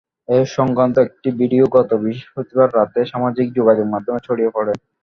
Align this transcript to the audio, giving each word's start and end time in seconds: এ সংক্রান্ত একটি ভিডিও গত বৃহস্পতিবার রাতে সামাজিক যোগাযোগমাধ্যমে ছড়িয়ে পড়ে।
এ 0.29 0.39
সংক্রান্ত 0.57 0.95
একটি 1.07 1.29
ভিডিও 1.39 1.65
গত 1.75 1.89
বৃহস্পতিবার 2.01 2.69
রাতে 2.77 2.99
সামাজিক 3.11 3.47
যোগাযোগমাধ্যমে 3.57 4.19
ছড়িয়ে 4.27 4.53
পড়ে। 4.55 4.73